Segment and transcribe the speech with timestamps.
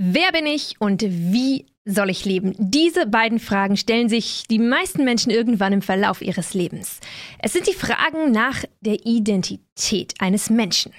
[0.00, 2.54] Wer bin ich und wie soll ich leben?
[2.56, 7.00] Diese beiden Fragen stellen sich die meisten Menschen irgendwann im Verlauf ihres Lebens.
[7.40, 10.92] Es sind die Fragen nach der Identität eines Menschen.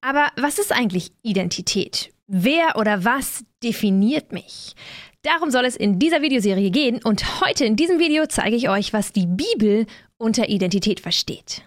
[0.00, 2.10] Aber was ist eigentlich Identität?
[2.26, 4.74] Wer oder was definiert mich?
[5.20, 8.94] Darum soll es in dieser Videoserie gehen und heute in diesem Video zeige ich euch,
[8.94, 9.84] was die Bibel
[10.16, 11.64] unter Identität versteht.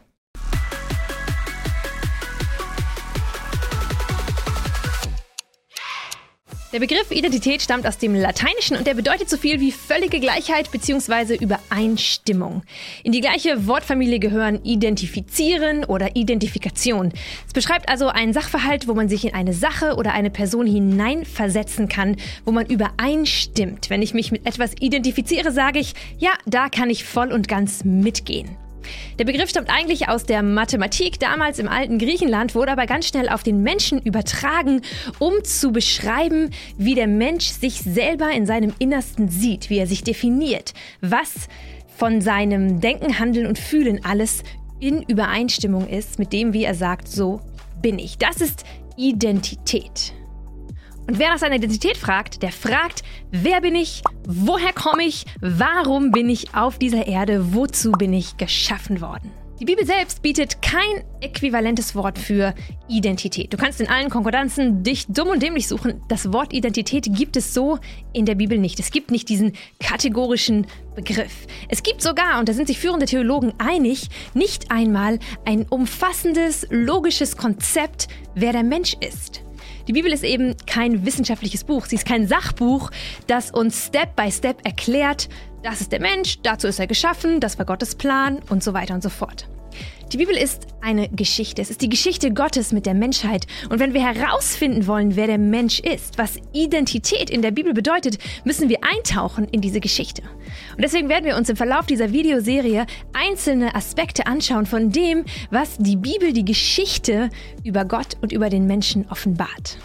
[6.72, 10.70] Der Begriff Identität stammt aus dem Lateinischen und der bedeutet so viel wie völlige Gleichheit
[10.70, 11.34] bzw.
[11.34, 12.62] Übereinstimmung.
[13.04, 17.12] In die gleiche Wortfamilie gehören Identifizieren oder Identifikation.
[17.48, 21.88] Es beschreibt also einen Sachverhalt, wo man sich in eine Sache oder eine Person hineinversetzen
[21.88, 23.90] kann, wo man übereinstimmt.
[23.90, 27.84] Wenn ich mich mit etwas identifiziere, sage ich, ja, da kann ich voll und ganz
[27.84, 28.69] mitgehen.
[29.18, 33.30] Der Begriff stammt eigentlich aus der Mathematik, damals im alten Griechenland, wurde aber ganz schnell
[33.30, 34.82] auf den Menschen übertragen,
[35.20, 40.04] um zu beschreiben, wie der Mensch sich selber in seinem Innersten sieht, wie er sich
[40.04, 41.48] definiert, was
[41.98, 44.44] von seinem Denken, Handeln und Fühlen alles
[44.80, 47.42] in Übereinstimmung ist mit dem, wie er sagt, so
[47.82, 48.18] bin ich.
[48.18, 48.64] Das ist
[48.96, 50.14] Identität.
[51.10, 56.12] Und wer nach seiner Identität fragt, der fragt, wer bin ich, woher komme ich, warum
[56.12, 59.32] bin ich auf dieser Erde, wozu bin ich geschaffen worden.
[59.60, 62.54] Die Bibel selbst bietet kein äquivalentes Wort für
[62.88, 63.52] Identität.
[63.52, 66.00] Du kannst in allen Konkordanzen dich dumm und dämlich suchen.
[66.10, 67.80] Das Wort Identität gibt es so
[68.14, 68.80] in der Bibel nicht.
[68.80, 71.48] Es gibt nicht diesen kategorischen Begriff.
[71.70, 77.36] Es gibt sogar, und da sind sich führende Theologen einig, nicht einmal ein umfassendes, logisches
[77.36, 79.42] Konzept, wer der Mensch ist.
[79.90, 81.88] Die Bibel ist eben kein wissenschaftliches Buch.
[81.88, 82.92] Sie ist kein Sachbuch,
[83.26, 85.30] das uns Step by Step erklärt,
[85.64, 88.94] das ist der Mensch, dazu ist er geschaffen, das war Gottes Plan und so weiter
[88.94, 89.50] und so fort.
[90.12, 91.62] Die Bibel ist eine Geschichte.
[91.62, 93.46] Es ist die Geschichte Gottes mit der Menschheit.
[93.70, 98.18] Und wenn wir herausfinden wollen, wer der Mensch ist, was Identität in der Bibel bedeutet,
[98.44, 100.24] müssen wir eintauchen in diese Geschichte.
[100.76, 105.78] Und deswegen werden wir uns im Verlauf dieser Videoserie einzelne Aspekte anschauen von dem, was
[105.78, 107.30] die Bibel, die Geschichte
[107.64, 109.78] über Gott und über den Menschen offenbart.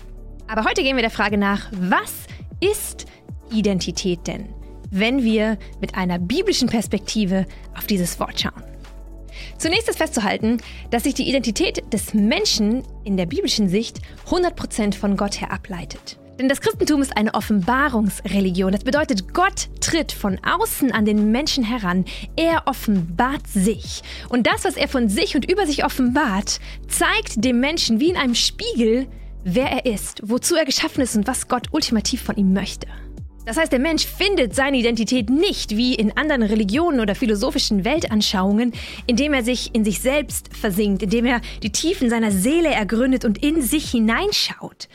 [0.47, 2.25] Aber heute gehen wir der Frage nach, was
[2.61, 3.05] ist
[3.53, 4.49] Identität denn,
[4.91, 7.45] wenn wir mit einer biblischen Perspektive
[7.77, 8.74] auf dieses Wort schauen?
[9.65, 10.59] Zunächst ist festzuhalten,
[10.91, 13.99] dass sich die Identität des Menschen in der biblischen Sicht
[14.29, 16.19] 100% von Gott her ableitet.
[16.39, 18.73] Denn das Christentum ist eine Offenbarungsreligion.
[18.73, 22.05] Das bedeutet, Gott tritt von außen an den Menschen heran.
[22.37, 24.03] Er offenbart sich.
[24.29, 28.19] Und das, was er von sich und über sich offenbart, zeigt dem Menschen wie in
[28.19, 29.07] einem Spiegel,
[29.45, 32.87] wer er ist, wozu er geschaffen ist und was Gott ultimativ von ihm möchte.
[33.45, 38.73] Das heißt, der Mensch findet seine Identität nicht wie in anderen Religionen oder philosophischen Weltanschauungen,
[39.07, 43.43] indem er sich in sich selbst versinkt, indem er die Tiefen seiner Seele ergründet und
[43.43, 44.89] in sich hineinschaut,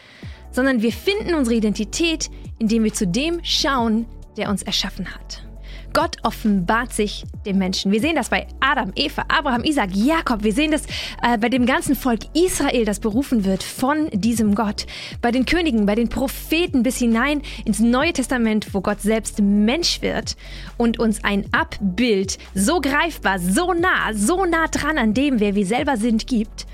[0.51, 5.48] sondern wir finden unsere Identität, indem wir zu dem schauen, der uns erschaffen hat.
[5.94, 7.91] Gott offenbart sich dem Menschen.
[7.91, 10.44] Wir sehen das bei Adam, Eva, Abraham, Isaac, Jakob.
[10.44, 10.85] Wir sehen das
[11.23, 14.85] äh, bei dem ganzen Volk Israel, das berufen wird von diesem Gott.
[15.22, 20.01] Bei den Königen, bei den Propheten bis hinein ins Neue Testament, wo Gott selbst Mensch
[20.01, 20.35] wird
[20.78, 25.66] und uns ein Abbild so greifbar, so nah, so nah dran an dem, wer wir
[25.66, 26.66] selber sind, gibt,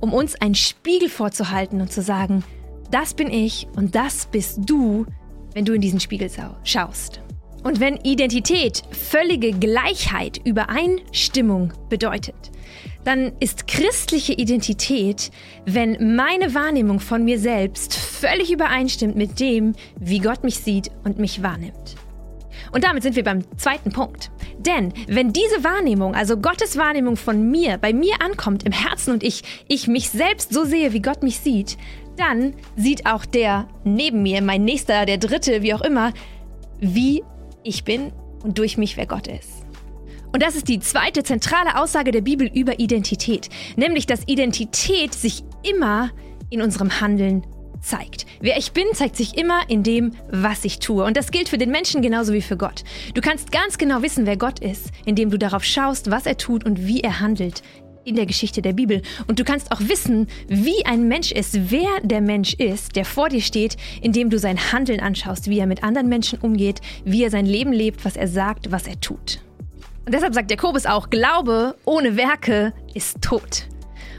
[0.00, 2.44] um uns einen Spiegel vorzuhalten und zu sagen,
[2.90, 5.06] das bin ich und das bist du,
[5.54, 6.30] wenn du in diesen Spiegel
[6.64, 7.20] schaust.
[7.64, 12.52] Und wenn Identität völlige Gleichheit, Übereinstimmung bedeutet,
[13.04, 15.30] dann ist christliche Identität,
[15.64, 21.18] wenn meine Wahrnehmung von mir selbst völlig übereinstimmt mit dem, wie Gott mich sieht und
[21.18, 21.96] mich wahrnimmt.
[22.70, 24.30] Und damit sind wir beim zweiten Punkt.
[24.58, 29.22] Denn wenn diese Wahrnehmung, also Gottes Wahrnehmung von mir, bei mir ankommt im Herzen und
[29.22, 31.78] ich, ich mich selbst so sehe, wie Gott mich sieht,
[32.16, 36.12] dann sieht auch der neben mir, mein Nächster, der Dritte, wie auch immer,
[36.80, 37.22] wie
[37.64, 39.64] ich bin und durch mich, wer Gott ist.
[40.32, 45.44] Und das ist die zweite zentrale Aussage der Bibel über Identität, nämlich dass Identität sich
[45.62, 46.10] immer
[46.50, 47.44] in unserem Handeln
[47.80, 48.26] zeigt.
[48.40, 51.04] Wer ich bin, zeigt sich immer in dem, was ich tue.
[51.04, 52.82] Und das gilt für den Menschen genauso wie für Gott.
[53.14, 56.64] Du kannst ganz genau wissen, wer Gott ist, indem du darauf schaust, was er tut
[56.64, 57.62] und wie er handelt
[58.04, 59.02] in der Geschichte der Bibel.
[59.26, 63.28] Und du kannst auch wissen, wie ein Mensch ist, wer der Mensch ist, der vor
[63.28, 67.30] dir steht, indem du sein Handeln anschaust, wie er mit anderen Menschen umgeht, wie er
[67.30, 69.40] sein Leben lebt, was er sagt, was er tut.
[70.06, 73.66] Und deshalb sagt Jakobus auch, Glaube ohne Werke ist tot.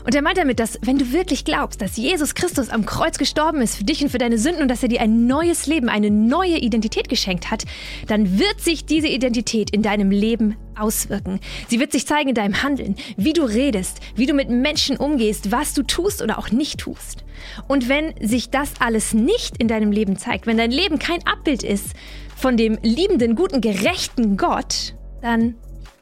[0.06, 3.62] Und er meint damit, dass wenn du wirklich glaubst, dass Jesus Christus am Kreuz gestorben
[3.62, 6.12] ist für dich und für deine Sünden und dass er dir ein neues Leben, eine
[6.12, 7.63] neue Identität geschenkt hat,
[8.06, 11.40] dann wird sich diese Identität in deinem Leben auswirken.
[11.69, 15.52] Sie wird sich zeigen in deinem Handeln, wie du redest, wie du mit Menschen umgehst,
[15.52, 17.24] was du tust oder auch nicht tust.
[17.68, 21.63] Und wenn sich das alles nicht in deinem Leben zeigt, wenn dein Leben kein Abbild
[21.63, 21.96] ist
[22.36, 24.94] von dem liebenden, guten, gerechten Gott,
[25.24, 25.56] dann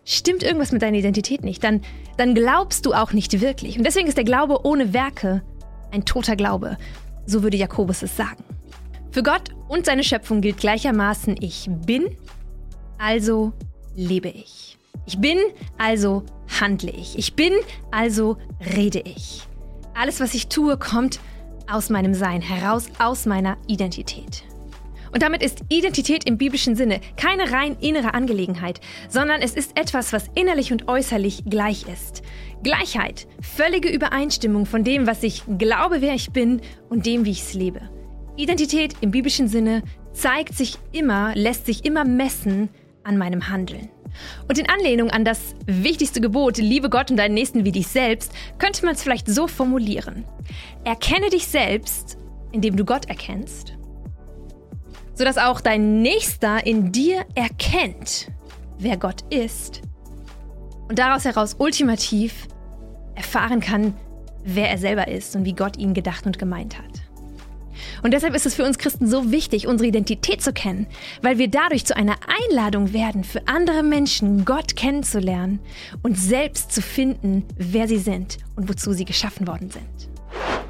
[0.06, 1.64] stimmt irgendwas mit deiner Identität nicht.
[1.64, 1.82] Dann,
[2.18, 3.78] dann glaubst du auch nicht wirklich.
[3.78, 5.44] Und deswegen ist der Glaube ohne Werke
[5.92, 6.78] ein toter Glaube.
[7.26, 8.44] So würde Jakobus es sagen.
[9.12, 12.18] Für Gott und seine Schöpfung gilt gleichermaßen, ich bin,
[12.98, 13.54] also
[13.96, 14.78] lebe ich.
[15.06, 15.38] Ich bin,
[15.78, 16.24] also
[16.60, 17.18] handle ich.
[17.18, 17.54] Ich bin,
[17.92, 18.38] also
[18.76, 19.44] rede ich.
[19.94, 21.20] Alles, was ich tue, kommt
[21.70, 24.44] aus meinem Sein heraus, aus meiner Identität.
[25.14, 30.12] Und damit ist Identität im biblischen Sinne keine rein innere Angelegenheit, sondern es ist etwas,
[30.12, 32.24] was innerlich und äußerlich gleich ist.
[32.64, 37.42] Gleichheit, völlige Übereinstimmung von dem, was ich glaube, wer ich bin und dem, wie ich
[37.42, 37.82] es lebe.
[38.38, 39.84] Identität im biblischen Sinne
[40.14, 42.70] zeigt sich immer, lässt sich immer messen
[43.04, 43.90] an meinem Handeln.
[44.48, 48.32] Und in Anlehnung an das wichtigste Gebot, liebe Gott und deinen Nächsten wie dich selbst,
[48.58, 50.26] könnte man es vielleicht so formulieren.
[50.84, 52.18] Erkenne dich selbst,
[52.52, 53.74] indem du Gott erkennst,
[55.14, 58.32] sodass auch dein Nächster in dir erkennt,
[58.80, 59.82] wer Gott ist
[60.90, 62.48] und daraus heraus ultimativ
[63.16, 63.94] erfahren kann,
[64.44, 67.04] wer er selber ist und wie Gott ihn gedacht und gemeint hat.
[68.02, 70.88] Und deshalb ist es für uns Christen so wichtig, unsere Identität zu kennen,
[71.22, 72.18] weil wir dadurch zu einer
[72.50, 75.60] Einladung werden, für andere Menschen Gott kennenzulernen
[76.02, 80.10] und selbst zu finden, wer sie sind und wozu sie geschaffen worden sind.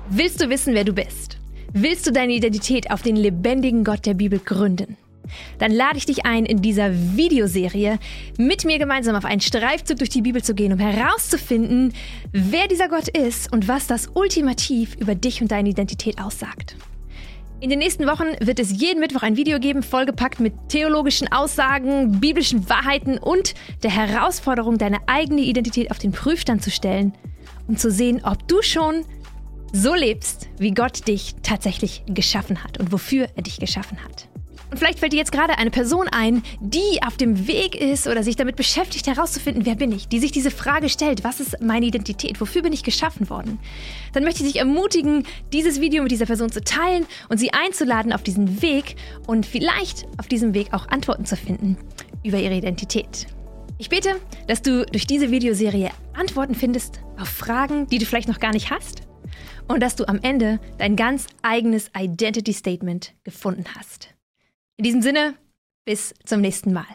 [0.10, 1.38] Willst du wissen, wer du bist?
[1.76, 4.96] Willst du deine Identität auf den lebendigen Gott der Bibel gründen?
[5.58, 7.98] Dann lade ich dich ein, in dieser Videoserie
[8.38, 11.94] mit mir gemeinsam auf einen Streifzug durch die Bibel zu gehen, um herauszufinden,
[12.32, 16.76] wer dieser Gott ist und was das ultimativ über dich und deine Identität aussagt.
[17.60, 22.20] In den nächsten Wochen wird es jeden Mittwoch ein Video geben, vollgepackt mit theologischen Aussagen,
[22.20, 27.14] biblischen Wahrheiten und der Herausforderung, deine eigene Identität auf den Prüfstand zu stellen,
[27.68, 29.06] um zu sehen, ob du schon
[29.74, 34.30] so lebst, wie Gott dich tatsächlich geschaffen hat und wofür er dich geschaffen hat.
[34.70, 38.24] Und vielleicht fällt dir jetzt gerade eine Person ein, die auf dem Weg ist oder
[38.24, 41.86] sich damit beschäftigt, herauszufinden, wer bin ich, die sich diese Frage stellt, was ist meine
[41.86, 43.60] Identität, wofür bin ich geschaffen worden.
[44.14, 48.14] Dann möchte ich dich ermutigen, dieses Video mit dieser Person zu teilen und sie einzuladen
[48.14, 48.96] auf diesen Weg
[49.28, 51.78] und vielleicht auf diesem Weg auch Antworten zu finden
[52.24, 53.28] über ihre Identität.
[53.78, 54.16] Ich bete,
[54.48, 58.72] dass du durch diese Videoserie Antworten findest auf Fragen, die du vielleicht noch gar nicht
[58.72, 59.04] hast
[59.68, 64.14] und dass du am Ende dein ganz eigenes Identity Statement gefunden hast.
[64.78, 65.36] In diesem Sinne,
[65.86, 66.86] bis zum nächsten Mal.